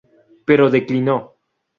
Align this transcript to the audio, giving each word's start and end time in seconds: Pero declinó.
Pero 0.47 0.71
declinó. 0.71 1.17